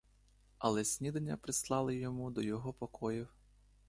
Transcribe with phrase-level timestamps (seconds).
[0.57, 3.27] Але снідання прислали йому до його покоїв.